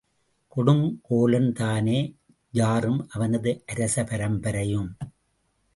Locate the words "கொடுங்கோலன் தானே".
0.55-1.99